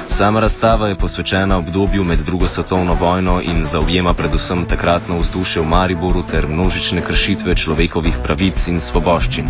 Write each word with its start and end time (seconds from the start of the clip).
Sama 0.07 0.39
razstava 0.39 0.87
je 0.87 0.95
posvečena 0.95 1.57
obdobju 1.57 2.03
med 2.03 2.19
drugo 2.19 2.47
svetovno 2.47 2.93
vojno 2.93 3.41
in 3.41 3.65
zaobjema 3.65 4.13
predvsem 4.13 4.65
takratno 4.65 5.19
vzdušje 5.19 5.61
v 5.61 5.65
Mariboru 5.65 6.23
ter 6.31 6.47
množične 6.47 7.01
kršitve 7.01 7.55
človekovih 7.55 8.17
pravic 8.23 8.67
in 8.67 8.79
svoboščin. 8.79 9.49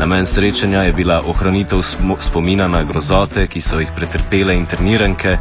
Namen 0.00 0.26
srečanja 0.26 0.82
je 0.82 0.92
bila 0.92 1.20
ohranitev 1.28 1.82
spomina 2.20 2.68
na 2.68 2.82
grozote, 2.84 3.46
ki 3.46 3.60
so 3.60 3.80
jih 3.80 3.88
pretrpele 3.96 4.54
interniranke, 4.56 5.34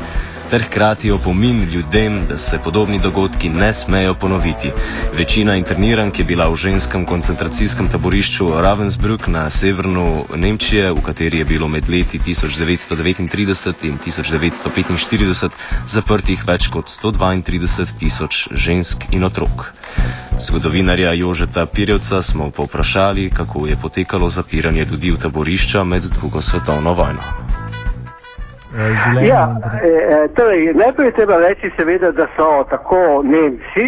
ter 0.50 0.62
hkrati 0.62 1.12
opomin 1.12 1.64
ljudem, 1.64 2.26
da 2.30 2.38
se 2.38 2.60
podobni 2.64 3.00
dogodki 3.00 3.50
ne 3.50 3.74
smejo 3.74 4.14
ponoviti. 4.14 4.72
Večina 5.18 5.56
internirank 5.56 6.20
je 6.20 6.26
bila 6.26 6.50
v 6.50 6.56
ženskem 6.56 7.06
koncentracijskem 7.06 7.90
taborišču 7.90 8.48
Ravensbrück 8.48 9.28
na 9.28 9.50
severnu 9.50 10.26
Nemčije, 10.36 10.92
v 10.92 11.02
kateri 11.06 11.38
je 11.38 11.46
bilo 11.46 11.68
med 11.68 11.90
leti 11.90 12.20
1939 12.20 13.20
in 13.20 14.00
1945 14.00 15.50
zaprtih 15.86 16.48
več 16.48 16.68
kot 16.68 16.90
132 16.90 17.98
tisoč 18.00 18.48
žensk 18.52 19.06
in 19.12 19.24
otrok. 19.24 19.74
Zgodovinarja 20.40 21.14
Jožeta 21.14 21.66
Pirjevca 21.66 22.22
smo 22.22 22.50
povprašali, 22.50 23.30
kako 23.30 23.68
je 23.68 23.78
potekalo 23.82 24.30
zapiranje 24.30 24.86
ljudi 24.92 25.12
v 25.12 25.18
taborišča 25.18 25.84
med 25.84 26.04
drugo 26.04 26.42
svetovno 26.42 26.94
vojno. 26.94 27.49
Življenja. 28.74 29.28
Ja, 29.28 29.42
eh, 29.82 30.28
torej, 30.38 30.74
najprej 30.78 31.12
treba 31.18 31.40
reči, 31.42 31.72
seveda, 31.78 32.12
da 32.12 32.28
so 32.38 32.64
tako 32.70 33.22
Nemci, 33.26 33.88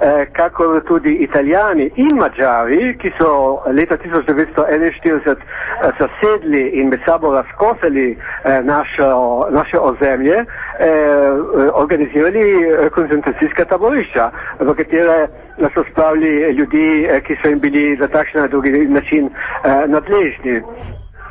eh, 0.00 0.26
kako 0.32 0.80
tudi 0.88 1.16
Italijani 1.24 1.90
in 1.96 2.16
Mačari, 2.16 2.94
ki 2.98 3.12
so 3.18 3.62
leta 3.72 3.96
1941 3.98 5.36
eh, 5.36 5.90
zasedli 5.98 6.68
in 6.80 6.88
med 6.88 7.00
sabo 7.06 7.34
razkosali 7.34 8.16
eh, 8.44 8.62
našo, 8.62 9.10
naše 9.50 9.78
ozemlje, 9.78 10.44
eh, 10.78 11.30
organizirali 11.74 12.46
eh, 12.62 12.88
koncentracijska 12.90 13.64
taborišča, 13.64 14.30
v 14.60 14.74
katere 14.74 15.28
so 15.74 15.84
spravili 15.90 16.52
ljudi, 16.54 17.06
eh, 17.10 17.20
ki 17.20 17.36
so 17.42 17.48
jim 17.48 17.60
bili 17.60 17.96
za 18.00 18.08
takšen 18.08 18.40
ali 18.40 18.48
drugi 18.48 18.70
način 18.88 19.26
eh, 19.26 19.86
nadležni. 19.86 20.62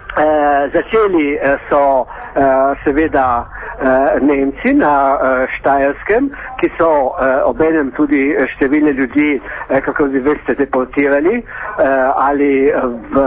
Eh, 0.09 0.69
začeli 0.73 1.37
eh, 1.37 1.57
so 1.69 2.01
eh, 2.01 2.18
seveda 2.83 3.47
eh, 3.79 4.19
Nemci 4.21 4.73
na 4.73 5.17
eh, 5.17 5.47
Štajerskem, 5.57 6.29
ki 6.59 6.69
so 6.77 7.15
eh, 7.15 7.41
obenem 7.47 7.91
tudi 7.97 8.29
številne 8.55 8.93
ljudi, 8.97 9.39
eh, 9.39 9.81
kako 9.81 10.09
vi 10.13 10.19
veste, 10.19 10.55
deportirali 10.59 11.39
eh, 11.39 11.43
ali 12.15 12.69
v, 13.13 13.25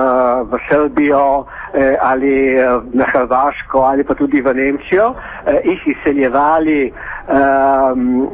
v 0.51 0.63
Srbijo 0.69 1.47
eh, 1.75 1.97
ali 2.01 2.57
na 2.93 3.05
Hrvaško 3.05 3.79
ali 3.79 4.05
pa 4.05 4.15
tudi 4.15 4.41
v 4.41 4.55
Nemčijo, 4.55 5.15
eh, 5.47 5.61
jih 5.65 5.83
izseljevali 5.87 6.93
um, 7.29 8.29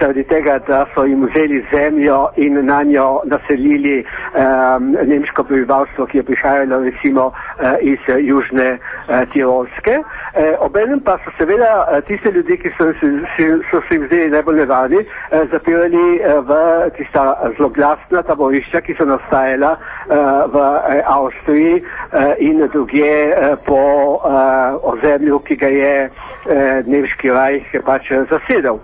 zaradi 0.00 0.24
tega, 0.24 0.58
da 0.68 0.86
so 0.94 1.04
jim 1.04 1.28
vzeli 1.28 1.64
zemljo 1.72 2.28
in 2.36 2.66
na 2.66 2.82
njo 2.82 3.20
naselili 3.24 4.04
um, 4.04 4.96
nemško 5.06 5.44
prebivalstvo, 5.44 6.06
ki 6.06 6.18
je 6.18 6.22
prihajalo 6.22 6.80
recimo 6.80 7.26
uh, 7.26 7.32
iz 7.80 7.98
Južne 8.18 8.78
uh, 8.78 9.32
Tirolske. 9.32 9.98
Uh, 9.98 10.42
obenem 10.58 11.00
pa 11.00 11.18
so 11.24 11.30
seveda 11.38 11.86
uh, 11.86 12.04
tiste 12.04 12.30
ljudi, 12.30 12.56
ki 12.58 12.70
so, 12.78 12.92
si, 13.36 13.44
so 13.70 13.80
se 13.88 13.94
jim 13.94 14.06
zdeli 14.06 14.30
najbolj 14.30 14.56
nevarni, 14.56 14.96
uh, 14.96 15.50
zapirali 15.52 16.20
uh, 16.20 16.40
v 16.48 16.56
tista 16.96 17.36
zloglasna 17.56 18.22
taborišča, 18.22 18.80
ki 18.80 18.96
so 18.98 19.04
nastajala 19.04 19.76
uh, 19.76 20.16
v 20.52 20.56
uh, 20.56 21.16
Avstriji 21.16 21.82
uh, 21.82 22.32
in 22.38 22.63
druge 22.68 23.28
uh, 23.28 23.58
po 23.66 23.80
uh, 24.16 24.92
ozemlju, 24.92 25.38
ki 25.38 25.56
ga 25.56 25.66
je 25.66 25.94
uh, 26.08 26.86
nemški 26.86 27.30
rajh 27.30 27.76
pač 27.84 28.12
zasedal. 28.30 28.78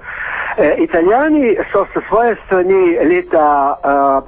E, 0.59 0.75
Italijani 0.83 1.57
so 1.73 1.87
se 1.93 2.01
svoje 2.09 2.37
strani 2.47 2.99
leta, 3.09 3.77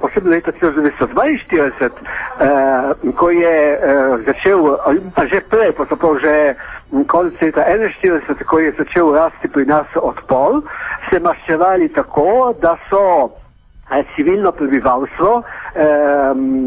posebno 0.01 0.31
leta 0.31 0.51
1942, 0.51 1.89
uh, 1.89 3.13
ko 3.15 3.29
je 3.29 3.79
začel, 4.25 4.77
pa 5.15 5.25
že 5.25 5.41
prej, 5.49 5.71
pravzaprav 5.75 6.17
že 6.23 6.55
konec 7.07 7.41
leta 7.41 7.65
1941, 7.67 8.43
ko 8.45 8.59
je 8.59 8.73
začel 8.77 9.13
rasti 9.15 9.47
pri 9.47 9.65
nas 9.65 9.87
odpor, 9.95 10.61
se 11.09 11.19
maščevali 11.19 11.89
tako, 11.89 12.53
da 12.61 12.77
so 12.89 13.29
civilno 14.15 14.51
prebivalstvo 14.51 15.43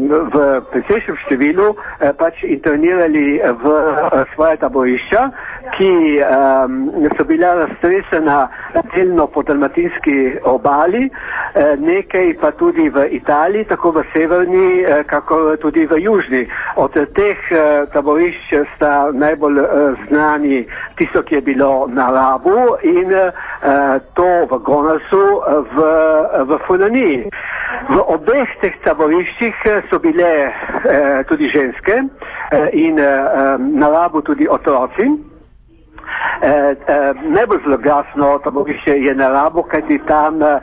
v 0.07 0.35
precejšnjem 0.71 1.17
številu 1.23 1.71
eh, 1.71 2.11
pač 2.11 2.43
internirali 2.43 3.39
v 3.39 3.65
eh, 3.71 4.27
svoje 4.35 4.55
taborišča, 4.59 5.21
ki 5.75 6.21
so 7.17 7.23
bila 7.23 7.53
raztresena 7.53 8.47
delno 8.95 9.27
po 9.27 9.43
dalmatinski 9.43 10.37
obali, 10.43 11.09
eh, 11.53 11.75
nekaj 11.79 12.33
pa 12.41 12.51
tudi 12.51 12.89
v 12.89 13.07
Italiji, 13.11 13.65
tako 13.65 13.91
v 13.91 14.03
severni, 14.13 14.85
kako 15.05 15.57
tudi 15.57 15.85
v 15.85 15.99
južni. 16.01 16.47
Od 16.75 16.93
teh 16.93 17.37
taborišč 17.93 18.53
sta 18.75 19.09
najbolj 19.11 19.61
znani 20.07 20.65
tisto, 20.95 21.21
ki 21.21 21.35
je 21.35 21.41
bilo 21.41 21.87
na 21.87 22.11
Rabu 22.11 22.77
in 22.83 23.09
to 24.13 24.29
v 24.49 24.59
Gonasu 24.63 25.25
v, 25.75 25.77
v 26.43 26.59
Fulani. 26.67 27.29
V 27.87 27.97
obeh 28.09 28.49
teh 28.61 28.75
taboriščih 28.83 29.65
eh, 29.69 29.81
so 29.89 29.99
bile 29.99 30.31
eh, 30.49 31.23
tudi 31.29 31.49
ženske 31.53 31.95
eh, 32.01 32.69
in 32.73 32.99
eh, 32.99 33.57
na 33.59 33.87
labu 33.87 34.21
tudi 34.21 34.47
otroci. 34.49 35.36
Eh, 36.41 36.75
eh, 36.87 37.13
najbolj 37.23 37.59
zloglasno 37.65 38.39
taborišče 38.43 38.91
je 38.91 39.15
na 39.15 39.29
Rabu, 39.29 39.63
kajti 39.63 39.99
tam 40.07 40.41
eh, 40.43 40.59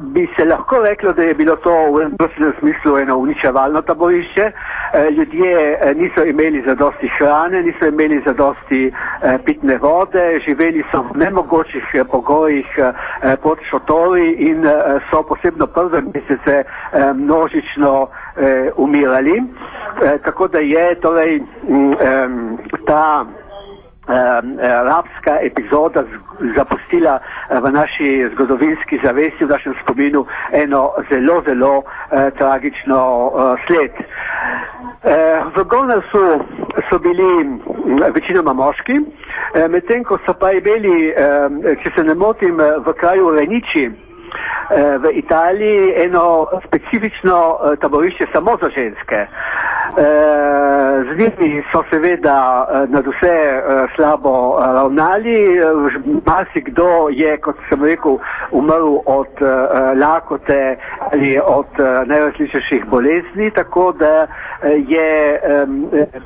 bi 0.00 0.28
se 0.36 0.44
lahko 0.44 0.80
reklo, 0.82 1.12
da 1.12 1.22
je 1.22 1.34
bilo 1.34 1.56
to 1.56 1.74
v 1.92 2.08
določenem 2.16 2.54
smislu 2.60 2.96
eno 2.98 3.18
uničevalno 3.18 3.82
taborišče. 3.82 4.46
Eh, 4.92 5.10
ljudje 5.10 5.78
eh, 5.80 5.94
niso 5.94 6.24
imeli 6.24 6.62
zadosti 6.66 7.08
hrane, 7.18 7.62
niso 7.62 7.86
imeli 7.86 8.22
zadosti 8.24 8.86
eh, 8.88 9.38
pitne 9.44 9.76
vode, 9.78 10.40
živeli 10.46 10.84
so 10.92 11.02
v 11.02 11.18
nemogočih 11.20 11.84
eh, 11.94 12.04
pogojih 12.04 12.78
eh, 12.78 13.36
pod 13.42 13.58
šotori 13.70 14.32
in 14.48 14.66
eh, 14.66 15.00
so 15.10 15.22
posebno 15.22 15.66
prve 15.66 16.02
mesece 16.02 16.64
eh, 16.64 17.12
množično 17.14 18.06
eh, 18.36 18.70
umirali. 18.76 19.36
Eh, 19.38 20.18
tako 20.24 20.48
da 20.48 20.58
je 20.58 20.94
torej 21.00 21.42
m, 21.68 21.92
eh, 21.92 22.28
ta 22.86 23.24
rabska 24.84 25.38
epizoda 25.42 26.04
zapustila 26.56 27.20
eh, 27.20 27.60
v 27.60 27.72
naši 27.72 28.30
zgodovinski 28.32 29.00
zavesti, 29.04 29.44
v 29.44 29.48
našem 29.48 29.74
spominu, 29.82 30.26
eno 30.52 30.92
zelo, 31.10 31.42
zelo 31.46 31.82
eh, 31.82 32.30
tragično 32.38 32.98
eh, 33.28 33.66
sled. 33.66 33.92
Eh, 35.04 35.42
v 35.56 35.64
Gonasu 35.64 36.44
so 36.90 36.98
bili 36.98 37.44
mm, 37.44 37.58
večinoma 38.14 38.52
moški, 38.52 38.96
eh, 39.54 39.68
medtem 39.68 40.04
ko 40.04 40.18
so 40.26 40.34
pa 40.34 40.52
imeli, 40.52 41.08
eh, 41.10 41.76
če 41.82 41.90
se 41.96 42.04
ne 42.04 42.14
motim, 42.14 42.58
v 42.58 42.94
kraju 43.00 43.30
Reniči, 43.30 43.90
v 45.00 45.10
Italiji 45.16 45.94
eno 46.04 46.46
specifično 46.66 47.58
taborišče 47.80 48.26
samo 48.32 48.58
za 48.62 48.68
ženske. 48.68 49.26
Z 51.08 51.16
njimi 51.18 51.62
so 51.72 51.82
seveda 51.90 52.66
nad 52.88 53.06
vse 53.06 53.62
slabo 53.96 54.58
ravnali, 54.60 55.60
marsikdo 56.26 57.08
je, 57.10 57.36
kot 57.38 57.56
sem 57.68 57.84
rekel, 57.84 58.18
umrl 58.50 58.98
od 59.06 59.42
lakote 60.00 60.76
ali 61.12 61.40
od 61.46 61.66
najrazličnejših 62.06 62.84
bolezni, 62.86 63.50
tako 63.50 63.92
da 63.92 64.26
je 64.88 65.40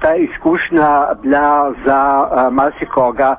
ta 0.03 0.15
izkušnja 0.15 1.07
bila 1.23 1.73
za 1.87 2.29
marsikoga 2.51 3.37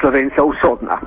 slovenca 0.00 0.42
usodna. 0.42 0.98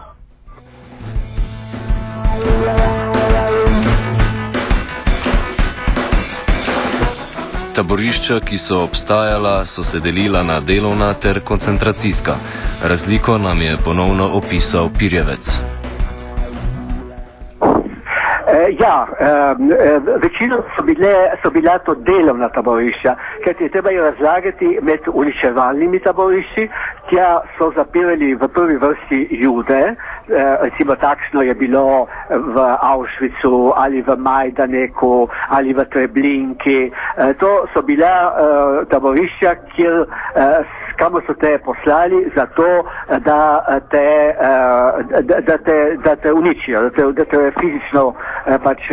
Taborišča, 7.77 8.39
ki 8.39 8.57
so 8.57 8.79
obstajala, 8.83 9.65
so 9.65 9.83
se 9.83 9.99
delila 9.99 10.43
na 10.43 10.59
delovna 10.59 11.13
ter 11.13 11.39
koncentracijska. 11.39 12.35
Razliko 12.83 13.37
nam 13.37 13.61
je 13.61 13.77
ponovno 13.85 14.29
opisal 14.33 14.89
Pirjevec. 14.99 15.59
E, 18.47 18.75
ja, 18.79 19.07
e, 19.19 19.99
večino 20.19 20.63
so, 20.75 20.81
bile, 20.83 21.37
so 21.43 21.51
bila 21.51 21.77
to 21.79 21.93
delovna 21.95 22.47
taborišča, 22.49 23.15
ker 23.43 23.55
je 23.59 23.69
treba 23.69 23.91
razlagati 23.91 24.79
med 24.81 24.99
uničevalnimi 25.07 25.99
taborišči, 25.99 26.69
tja 27.09 27.41
so 27.57 27.71
zapirali 27.75 28.35
v 28.35 28.47
prvi 28.47 28.77
vrsti 28.77 29.27
jude, 29.31 29.81
e, 29.83 29.95
recimo 30.63 30.95
takšno 30.95 31.41
je 31.41 31.55
bilo 31.55 32.07
v 32.29 32.57
Auschwitzu 32.81 33.73
ali 33.75 34.01
v 34.01 34.15
Majdaneku 34.15 35.27
ali 35.49 35.73
v 35.73 35.83
Treblinki. 35.91 36.79
E, 36.87 37.33
to 37.39 37.67
so 37.73 37.81
bila 37.81 38.13
e, 38.31 38.31
taborišča, 38.85 39.55
kjer 39.75 40.05
e, 40.07 40.07
kamor 40.97 41.23
so 41.27 41.33
te 41.33 41.57
poslali, 41.65 42.25
zato 42.35 42.67
da 43.25 43.63
te, 43.89 44.35
da, 45.29 45.39
da 45.41 45.57
te, 45.57 45.77
da 46.03 46.15
te 46.15 46.33
uničijo, 46.33 46.81
da 46.81 46.89
te, 46.89 47.11
da 47.11 47.25
te 47.25 47.51
fizično 47.59 48.13
pač 48.63 48.91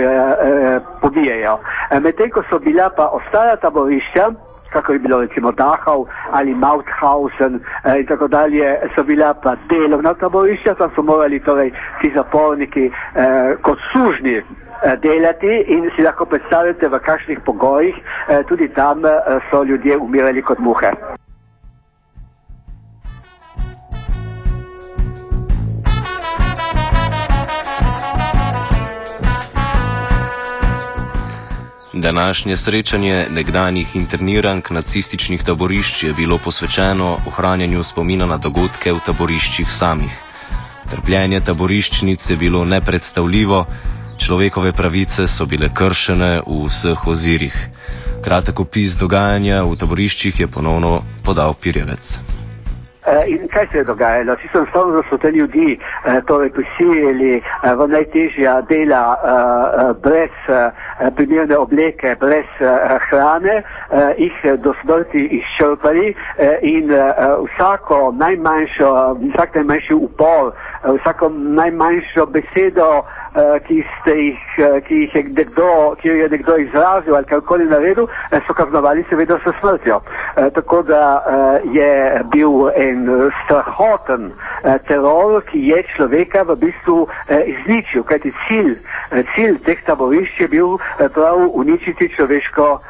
pobijajo. 1.00 1.58
Medtem 2.00 2.30
ko 2.30 2.42
so 2.50 2.58
bila 2.58 2.90
pa 2.96 3.08
ostala 3.18 3.56
taborišča, 3.56 4.30
kako 4.74 4.92
je 4.92 4.98
bilo 4.98 5.20
recimo 5.20 5.52
Dachau 5.52 6.06
ali 6.30 6.54
Mauthausen 6.54 7.54
eh, 7.84 7.98
in 8.00 8.06
tako 8.06 8.28
dalje, 8.28 8.78
so 8.94 9.02
bila 9.02 9.34
pa 9.34 9.56
delovna 9.68 10.14
taborišča, 10.14 10.74
tam 10.74 10.90
so 10.94 11.02
morali 11.02 11.40
torej 11.40 11.70
ti 12.00 12.12
zaporniki 12.14 12.86
eh, 12.86 13.56
kot 13.62 13.78
sužni 13.92 14.42
delati 15.02 15.52
in 15.66 15.90
si 15.96 16.02
lahko 16.02 16.24
predstavljate, 16.24 16.88
v 16.88 16.98
kakšnih 16.98 17.38
pogojih 17.46 17.94
tudi 18.48 18.68
tam 18.68 19.02
so 19.50 19.62
ljudje 19.62 19.96
umirali 19.96 20.42
kot 20.42 20.58
muhe. 20.58 20.90
Današnje 32.04 32.56
srečanje 32.56 33.26
nekdanjih 33.30 33.96
internirank 33.96 34.70
nacističnih 34.70 35.44
taborišč 35.44 36.02
je 36.02 36.12
bilo 36.12 36.38
posvečeno 36.38 37.18
ohranjanju 37.26 37.82
spomina 37.82 38.26
na 38.26 38.36
dogodke 38.36 38.92
v 38.92 39.00
taboriščih 39.06 39.70
samih. 39.70 40.12
Trpljenje 40.90 41.40
taboriščnic 41.40 42.30
je 42.30 42.36
bilo 42.36 42.64
nepredstavljivo, 42.64 43.64
človekove 44.18 44.72
pravice 44.72 45.26
so 45.26 45.46
bile 45.46 45.70
kršene 45.74 46.42
v 46.46 46.60
vseh 46.68 47.06
ozirih. 47.06 47.56
Kratek 48.24 48.60
opis 48.60 49.00
dogajanja 49.00 49.62
v 49.64 49.76
taboriščih 49.76 50.40
je 50.40 50.46
ponovno 50.46 51.00
podal 51.22 51.54
Pirjevec. 51.54 52.18
Eh, 53.06 53.24
in 53.26 53.48
kaj 53.48 53.66
se 53.72 53.78
je 53.78 53.84
dogajalo? 53.84 54.36
Čisto 54.36 54.58
enostavno, 54.58 54.96
da 54.96 55.02
so 55.10 55.18
te 55.18 55.30
ljudi 55.30 55.78
eh, 56.04 56.20
torej 56.26 56.50
prisiljali 56.50 57.36
eh, 57.36 57.74
v 57.74 57.88
najtežja 57.88 58.60
dela 58.60 59.04
brez 60.02 60.30
primerne 61.16 61.56
obleke, 61.56 62.16
brez 62.20 62.46
hrane, 63.08 63.62
jih 64.16 64.32
do 64.58 64.74
smrti 64.82 65.28
izčrpali 65.38 66.14
in 66.62 66.90
vsako 67.44 68.14
najmanjšo, 68.16 69.16
vsak 69.34 69.54
najmanjši 69.54 69.94
upor, 69.94 70.52
vsako 71.00 71.28
najmanjšo 71.28 72.26
besedo 72.26 73.04
ki, 73.34 73.74
jih, 73.74 74.36
eh, 74.58 74.80
ki 74.86 74.94
jih 74.94 75.14
je 75.14 75.22
nekdo, 75.22 75.96
ki 76.00 76.08
je 76.08 76.28
nekdo 76.28 76.56
izrazil 76.56 77.16
ali 77.16 77.24
karkoli 77.24 77.64
naredil, 77.66 78.06
eh, 78.30 78.40
so 78.46 78.54
kaznovali 78.54 79.04
seveda 79.08 79.38
s 79.38 79.54
smrtjo. 79.60 80.00
Tako 80.54 80.82
da 80.82 81.22
je 81.72 82.22
bil 82.32 82.68
en 82.76 83.32
strahoten 83.44 84.32
teror, 84.88 85.42
ki 85.42 85.58
je 85.68 85.82
človeka 85.96 86.42
v 86.42 86.56
bistvu 86.56 87.06
izničil, 87.46 88.02
kajti 88.02 88.32
cilj, 88.46 88.74
cilj 89.34 89.58
teh 89.64 89.84
taborišč 89.86 90.40
je 90.40 90.48
bil 90.48 90.78
prav 91.14 91.46
uničiti 91.54 92.08
človeško 92.16 92.80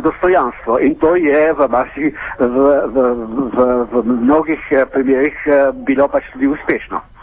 dostojanstvo 0.00 0.78
in 0.80 0.94
to 0.94 1.16
je 1.16 1.52
v, 1.52 1.68
masi, 1.68 2.14
v, 2.38 2.46
v, 2.94 2.96
v, 3.52 3.58
v 3.92 4.04
mnogih 4.04 4.60
primerih 4.92 5.36
bilo 5.84 6.08
pač 6.08 6.24
tudi 6.32 6.48
uspešno. 6.48 7.13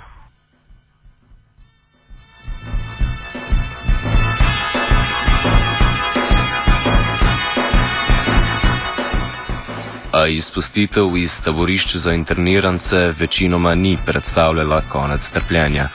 A 10.22 10.28
izpustitev 10.28 11.18
iz 11.18 11.42
taborišč 11.42 11.96
za 11.96 12.14
internirance 12.14 13.14
večinoma 13.20 13.76
ni 13.76 13.98
predstavljala 14.06 14.82
konec 14.82 15.32
trpljenja. 15.32 15.88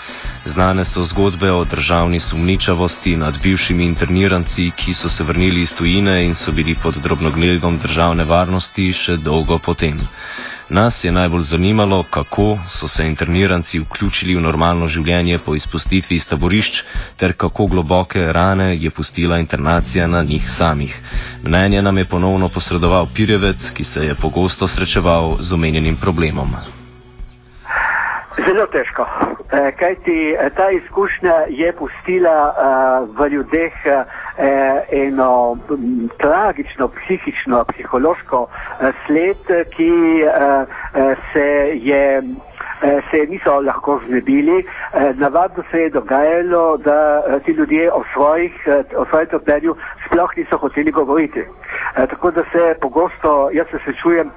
Znane 0.44 0.84
so 0.84 1.04
zgodbe 1.04 1.52
o 1.52 1.64
državni 1.64 2.20
sumničavosti 2.20 3.16
nad 3.16 3.38
bivšimi 3.42 3.84
interniranci, 3.84 4.70
ki 4.76 4.94
so 4.94 5.08
se 5.08 5.24
vrnili 5.24 5.60
iz 5.60 5.74
tujine 5.74 6.24
in 6.24 6.34
so 6.34 6.52
bili 6.52 6.74
pod 6.74 6.94
drobnogledom 7.02 7.78
državne 7.78 8.24
varnosti 8.24 8.92
še 8.92 9.16
dolgo 9.16 9.58
potem. 9.58 10.00
Nas 10.68 11.04
je 11.04 11.12
najbolj 11.12 11.40
zanimalo, 11.40 12.02
kako 12.10 12.58
so 12.68 12.88
se 12.88 13.06
interniranci 13.06 13.78
vključili 13.78 14.34
v 14.34 14.40
normalno 14.40 14.88
življenje 14.88 15.38
po 15.38 15.54
izpustitvi 15.54 16.16
iz 16.16 16.28
taborišč, 16.28 16.82
ter 17.16 17.32
kako 17.32 17.66
globoke 17.66 18.32
rane 18.32 18.76
je 18.76 18.90
pustila 18.90 19.38
internacija 19.38 20.06
na 20.06 20.22
njih 20.22 20.50
samih. 20.50 21.00
Mnenje 21.42 21.82
nam 21.82 21.98
je 21.98 22.04
ponovno 22.04 22.48
posredoval 22.48 23.06
Pirjevec, 23.14 23.70
ki 23.70 23.84
se 23.84 24.06
je 24.06 24.14
pogosto 24.14 24.68
srečeval 24.68 25.36
z 25.40 25.52
omenjenim 25.52 25.96
problemom. 25.96 26.75
Zelo 28.36 28.66
težko, 28.68 29.06
eh, 29.52 29.72
kajti 29.78 30.36
eh, 30.36 30.50
ta 30.56 30.70
izkušnja 30.70 31.34
je 31.48 31.72
pustila 31.72 32.52
uh, 32.52 33.08
v 33.18 33.28
ljudeh 33.28 33.72
eno 34.92 35.56
tragično, 36.18 36.88
psihično, 36.88 37.64
psihološko 37.64 38.46
sled, 39.06 39.70
ki 39.70 39.92
se 41.32 41.48
je. 41.82 42.22
Se 43.10 43.18
niso 43.28 43.60
lahko 43.60 44.00
znebili. 44.06 44.64
Navadno 45.14 45.64
se 45.70 45.78
je 45.78 45.90
dogajalo, 45.90 46.76
da 46.76 47.22
ti 47.44 47.52
ljudje 47.52 47.92
o, 47.92 48.02
svojih, 48.12 48.52
o 48.96 49.04
svojem 49.04 49.28
trpljenju 49.28 49.74
sploh 50.06 50.36
niso 50.36 50.58
hoteli 50.58 50.90
govoriti. 50.90 51.44
Tako 51.94 52.30
da 52.30 52.42
se 52.52 52.74
pogosto, 52.80 53.50
jaz 53.52 53.66
se 53.70 53.78
srečujem 53.84 54.30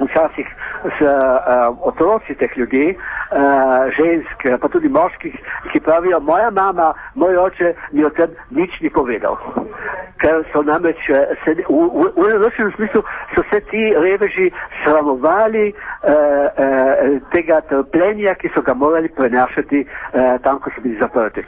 včasih 0.00 0.46
uh, 0.84 1.78
otroci 1.80 2.34
teh 2.34 2.50
ljudi, 2.56 2.96
uh, 3.30 3.90
žensk, 3.96 4.46
pa 4.60 4.68
tudi 4.68 4.88
moških, 4.88 5.36
ki 5.72 5.80
pravijo, 5.80 6.20
moja 6.20 6.50
mama, 6.50 6.92
moj 7.14 7.36
oče 7.36 7.74
mi 7.92 8.04
o 8.04 8.10
tem 8.10 8.30
nič 8.50 8.80
ni 8.80 8.90
povedal. 8.90 9.38
Ker 10.22 10.44
so 10.52 10.62
namreč 10.62 11.00
se, 11.44 11.54
v, 11.58 11.60
v, 11.68 12.08
v 12.16 12.30
določenem 12.38 12.72
smislu 12.78 13.04
so 13.34 13.44
se 13.50 13.60
ti 13.70 13.84
reveži 13.92 14.48
sramovali 14.82 15.68
uh, 15.72 15.76
uh, 16.08 17.20
tega 17.34 17.60
trpljenja, 17.68 18.34
ki 18.40 18.52
so 18.54 18.64
ga 18.64 18.74
morali 18.74 19.12
prenašati 19.12 19.84
uh, 19.84 20.36
tam, 20.42 20.60
ko 20.60 20.72
so 20.72 20.84
bili 20.84 20.98
zaprti. 21.02 21.44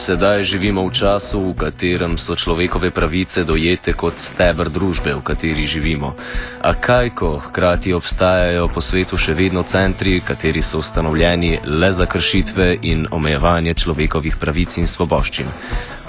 Sedaj 0.00 0.48
živimo 0.48 0.88
v 0.88 0.96
času, 0.96 1.52
v 1.52 1.68
katerem 1.68 2.16
so 2.16 2.32
človekove 2.32 2.88
pravice 2.88 3.44
dojete 3.44 3.92
kot 3.92 4.16
stebr 4.16 4.72
družbe, 4.72 5.12
v 5.12 5.20
kateri 5.20 5.68
živimo. 5.68 6.16
A 6.64 6.72
kaj, 6.72 7.12
ko 7.12 7.36
hkrati 7.36 7.92
obstajajo 7.92 8.72
po 8.72 8.80
svetu 8.80 9.20
še 9.20 9.36
vedno 9.36 9.60
centri, 9.60 10.24
kateri 10.24 10.64
so 10.64 10.80
ustanovljeni 10.80 11.60
le 11.68 11.92
za 11.92 12.08
kršitve 12.08 12.80
in 12.80 13.12
omejevanje 13.12 13.76
človekovih 13.76 14.40
pravic 14.40 14.80
in 14.80 14.88
svoboščin? 14.88 15.52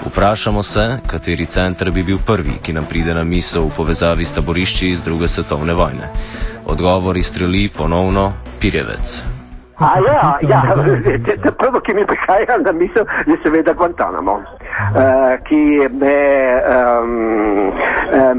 Vprašamo 0.08 0.64
se, 0.64 1.04
kateri 1.04 1.44
center 1.44 1.92
bi 1.92 2.00
bil 2.00 2.16
prvi, 2.16 2.64
ki 2.64 2.72
nam 2.72 2.88
pride 2.88 3.12
na 3.12 3.28
misel 3.28 3.68
v 3.68 3.76
povezavi 3.76 4.24
s 4.24 4.32
taborišči 4.40 4.88
iz 4.88 5.04
druge 5.04 5.28
svetovne 5.28 5.76
vojne. 5.76 6.08
Odgovor 6.64 7.20
izstreli 7.20 7.68
ponovno 7.68 8.32
Pirjevec. 8.56 9.31
A 9.82 9.98
ja, 9.98 10.38
ja, 10.40 10.62
prvo, 11.58 11.80
ki 11.80 11.94
mi 11.94 12.06
prihaja 12.06 12.58
na 12.58 12.72
misel, 12.72 13.04
je 13.26 13.36
seveda 13.42 13.72
Guantanamo, 13.72 14.32
uh, 14.32 15.34
ki 15.44 15.88
me, 15.90 16.18
um, 16.74 17.72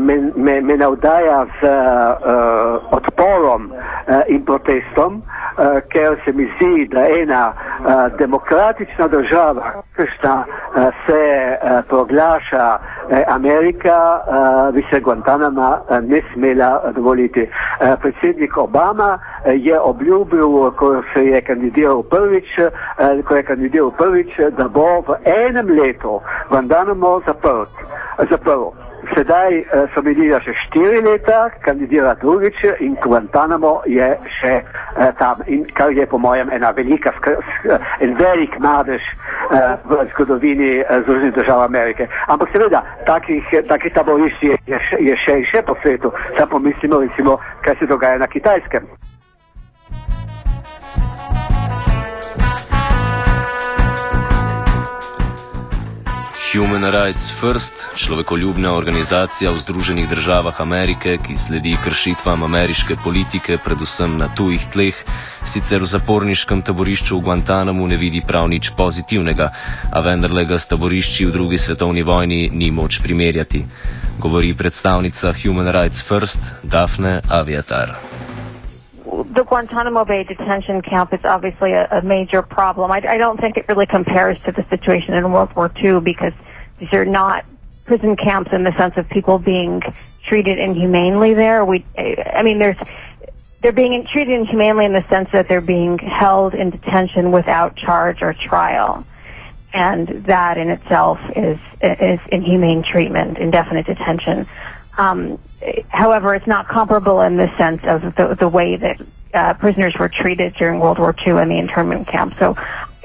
me, 0.06 0.16
me, 0.36 0.62
me 0.62 0.78
navdaja 0.78 1.46
z 1.60 1.64
uh, 1.68 2.96
odporom 2.96 3.72
uh, 3.72 4.22
in 4.28 4.46
protestom, 4.46 5.20
uh, 5.20 5.84
ker 5.92 6.16
se 6.26 6.32
mi 6.32 6.48
zdi, 6.56 6.88
da 6.88 7.04
ena 7.22 7.44
uh, 7.52 8.18
demokratična 8.18 9.08
država, 9.08 9.84
kakšna 9.96 10.36
uh, 10.46 10.84
se 11.06 11.22
uh, 11.60 11.84
proglaša 11.90 12.68
uh, 12.80 12.93
Amerika, 13.28 14.22
uh, 14.28 14.74
bi 14.76 14.86
se 14.90 15.00
Guantanama 15.00 15.82
uh, 15.90 16.00
ne 16.10 16.22
smela 16.34 16.82
dovoliti. 16.96 17.50
Predsednik 18.02 18.58
Obama 18.58 19.20
je 19.46 19.80
obljubil, 19.80 20.72
ko 20.72 21.04
se 21.14 21.26
je 21.26 21.42
kandidiral 21.42 22.04
prvič, 22.04 22.46
ko 23.28 23.36
je 23.36 23.44
kandidiral 23.44 23.92
prvič, 23.92 24.40
da 24.58 24.68
bo 24.68 25.02
v 25.08 25.16
enem 25.26 25.68
letu 25.68 26.22
Guantanamo 26.50 27.22
zaprt. 27.26 27.72
zaprl. 28.30 28.83
Sedaj 29.16 29.64
so 29.94 30.02
minila 30.06 30.40
še 30.44 30.54
štiri 30.66 31.02
leta, 31.06 31.50
kandidira 31.66 32.14
drugič 32.22 32.64
in 32.80 32.96
Guantanamo 33.04 33.82
je 33.90 34.10
še 34.40 34.54
uh, 34.64 35.12
tam. 35.20 35.44
In 35.48 35.66
kar 35.78 35.92
je 35.92 36.06
po 36.10 36.18
mojem 36.18 36.50
ena 36.54 36.72
velika, 36.72 37.14
en 38.00 38.16
velik 38.20 38.58
madež 38.60 39.04
uh, 39.04 39.78
v 39.90 40.08
zgodovini 40.14 40.82
uh, 40.82 41.02
Združenih 41.04 41.36
držav 41.36 41.64
Amerike. 41.68 42.08
Ampak 42.28 42.54
seveda, 42.56 42.84
takih, 43.06 43.44
takih 43.70 43.94
taborišč 43.94 44.44
je, 44.50 44.60
je, 44.68 44.82
je 45.12 45.16
še 45.26 45.40
in 45.44 45.48
še 45.52 45.64
po 45.68 45.78
svetu. 45.84 46.14
Samo 46.38 46.58
pomislimo, 46.58 47.02
recimo, 47.06 47.40
kaj 47.66 47.80
se 47.80 47.90
dogaja 47.90 48.22
na 48.22 48.28
kitajskem. 48.28 49.03
Human 56.54 56.86
Rights 56.92 57.34
First, 57.42 57.88
človekoljubna 57.98 58.76
organizacija 58.78 59.52
v 59.52 59.58
Združenih 59.58 60.10
državah 60.10 60.62
Amerike, 60.62 61.18
ki 61.18 61.34
sledi 61.38 61.74
kršitvam 61.84 62.44
ameriške 62.44 62.96
politike, 63.04 63.58
predvsem 63.58 64.18
na 64.18 64.28
tujih 64.38 64.62
tleh, 64.70 64.94
sicer 65.42 65.82
v 65.82 65.90
zaporniškem 65.90 66.62
taborišču 66.62 67.18
v 67.18 67.26
Guantanamu 67.26 67.88
ne 67.90 67.98
vidi 67.98 68.22
prav 68.22 68.46
nič 68.54 68.70
pozitivnega, 68.78 69.50
a 69.90 70.00
vendarle 70.06 70.46
ga 70.46 70.62
s 70.62 70.70
taborišči 70.70 71.26
v 71.26 71.34
drugi 71.34 71.58
svetovni 71.58 72.06
vojni 72.06 72.54
ni 72.54 72.70
moč 72.70 73.02
primerjati. 73.02 73.66
Govori 74.22 74.54
predstavnica 74.54 75.34
Human 75.34 75.74
Rights 75.74 76.06
First, 76.06 76.54
Daphne 76.62 77.22
Aviatar. 77.34 77.98
the 79.36 79.44
Guantanamo 79.44 80.06
Bay 80.06 80.24
detention 80.24 80.82
camp 80.82 81.14
is 81.14 81.20
obviously 81.24 81.74
a, 81.74 81.88
a 81.92 82.02
major 82.02 82.42
problem. 82.42 82.92
I, 82.92 83.02
I, 83.08 83.18
don't 83.18 83.40
think 83.40 83.58
it 83.58 83.66
really 83.68 83.86
compares 83.86 84.40
to 84.42 84.52
the 84.52 84.66
situation 84.70 85.14
in 85.14 85.32
World 85.32 85.56
War 85.56 85.72
II 85.84 86.02
because 86.02 86.34
these 86.84 87.00
are 87.00 87.06
not 87.06 87.46
prison 87.86 88.16
camps 88.16 88.52
in 88.52 88.64
the 88.64 88.76
sense 88.78 88.96
of 88.98 89.10
people 89.10 89.40
being 89.40 89.82
treated 90.26 90.60
inhumanely 90.60 91.34
there. 91.34 91.64
We, 91.64 91.86
I 91.98 92.44
mean, 92.44 92.60
there's, 92.60 92.78
they're 93.62 93.72
being 93.72 94.06
treated 94.06 94.34
inhumanely 94.34 94.86
in 94.86 94.94
the 94.94 95.06
sense 95.10 95.30
that 95.32 95.48
they're 95.48 95.62
being 95.62 95.98
held 95.98 96.54
in 96.54 96.72
detention 96.72 97.32
without 97.32 97.76
charge 97.76 98.22
or 98.22 98.34
trial. 98.34 99.06
And 99.74 100.08
that 100.26 100.58
in 100.58 100.70
itself 100.70 101.20
is, 101.36 101.58
is 101.82 102.20
inhumane 102.32 102.84
treatment, 102.84 103.38
indefinite 103.38 103.86
detention. 103.86 104.46
Um, 104.98 105.40
however, 105.88 106.36
it's 106.36 106.48
not 106.48 106.68
comparable 106.68 107.22
in 107.22 107.38
the 107.38 107.56
sense 107.58 107.82
of 107.86 108.16
the, 108.16 108.36
the 108.38 108.48
way 108.50 108.76
that 108.76 109.02
uh, 109.34 109.54
prisoners 109.56 109.98
were 109.98 110.10
treated 110.10 110.54
during 110.54 110.80
World 110.80 111.00
War 111.00 111.16
II 111.26 111.42
in 111.42 111.50
the 111.50 111.58
internment 111.58 112.08
camp. 112.08 112.36
So 112.38 112.56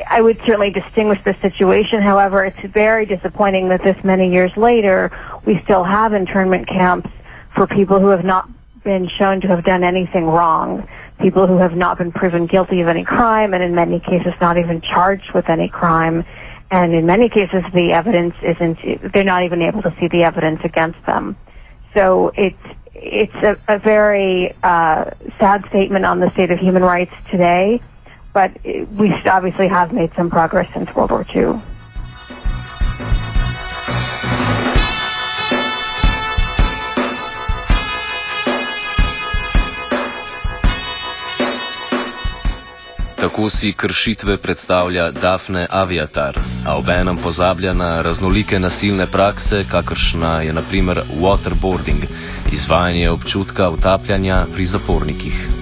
I 0.06 0.20
would 0.20 0.38
certainly 0.38 0.70
distinguish 0.70 1.22
the 1.24 1.34
situation. 1.40 2.02
However, 2.02 2.44
it's 2.44 2.60
very 2.60 3.06
disappointing 3.06 3.68
that 3.70 3.82
this 3.82 4.02
many 4.04 4.32
years 4.32 4.56
later, 4.56 5.10
we 5.44 5.60
still 5.62 5.84
have 5.84 6.12
internment 6.12 6.68
camps 6.68 7.10
for 7.54 7.66
people 7.66 7.98
who 7.98 8.08
have 8.08 8.24
not 8.24 8.48
been 8.84 9.08
shown 9.08 9.40
to 9.40 9.48
have 9.48 9.64
done 9.64 9.82
anything 9.82 10.26
wrong, 10.26 10.88
people 11.20 11.46
who 11.46 11.58
have 11.58 11.74
not 11.74 11.98
been 11.98 12.12
proven 12.12 12.46
guilty 12.46 12.80
of 12.80 12.88
any 12.88 13.04
crime, 13.04 13.54
and 13.54 13.62
in 13.62 13.74
many 13.74 13.98
cases 14.00 14.32
not 14.40 14.56
even 14.56 14.80
charged 14.80 15.32
with 15.32 15.48
any 15.48 15.68
crime. 15.68 16.24
And 16.70 16.94
in 16.94 17.06
many 17.06 17.28
cases, 17.28 17.64
the 17.72 17.92
evidence 17.92 18.34
isn't, 18.42 19.12
they're 19.12 19.24
not 19.24 19.42
even 19.42 19.62
able 19.62 19.82
to 19.82 19.94
see 19.98 20.08
the 20.08 20.24
evidence 20.24 20.60
against 20.64 21.04
them. 21.06 21.36
So 21.94 22.32
it's 22.36 22.56
it's 23.00 23.34
a, 23.34 23.56
a 23.68 23.78
very 23.78 24.54
uh, 24.62 25.10
sad 25.38 25.64
statement 25.68 26.04
on 26.04 26.20
the 26.20 26.30
state 26.32 26.50
of 26.50 26.58
human 26.58 26.82
rights 26.82 27.12
today, 27.30 27.80
but 28.38 28.50
we 29.00 29.12
obviously 29.36 29.66
have 29.66 29.92
made 29.92 30.10
some 30.14 30.30
progress 30.30 30.68
since 30.72 30.94
World 30.94 31.10
War 31.10 31.24
II. 31.34 31.58
Tako 43.18 43.50
si 43.50 43.72
kršitve 43.72 44.36
predstavlja 44.36 45.10
Dafne 45.10 45.66
Aviatar, 45.70 46.38
a 46.66 46.76
obenem 46.78 47.16
pozablja 47.16 47.74
na 47.74 48.02
raznolike 48.02 48.58
nasilne 48.58 49.06
prakse, 49.06 49.64
kakršna 49.70 50.42
je 50.42 50.52
naprimer 50.52 51.02
waterboarding, 51.20 52.06
izvajanje 52.52 53.10
občutka 53.10 53.70
utapljanja 53.70 54.44
pri 54.54 54.66
zapornikih. 54.66 55.57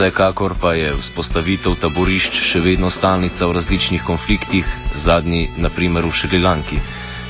Vsekakor 0.00 0.54
pa 0.56 0.72
je 0.72 0.94
vzpostavitev 0.96 1.74
taborišč 1.76 2.38
še 2.40 2.62
vedno 2.64 2.88
stalnica 2.88 3.44
v 3.44 3.52
različnih 3.52 4.00
konfliktih, 4.00 4.64
zadnji 4.96 5.50
naprimer 5.60 6.08
v 6.08 6.12
Šrilanki. 6.16 6.78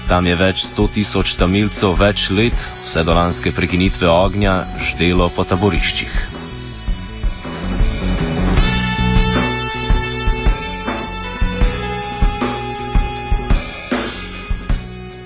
Tam 0.06 0.22
je 0.22 0.36
več 0.38 0.62
sto 0.68 0.86
tisoč 0.86 1.34
tamilcev 1.34 1.98
več 1.98 2.28
let, 2.30 2.54
vse 2.86 3.02
do 3.02 3.10
lanske 3.10 3.50
prekinitve 3.50 4.06
ognja, 4.06 4.70
ždelo 4.86 5.26
po 5.34 5.42
taboriščih. 5.42 6.14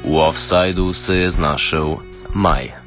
V 0.01 0.17
offsajdu 0.17 0.89
se 0.97 1.21
je 1.21 1.29
znašel 1.37 2.01
Maj. 2.33 2.84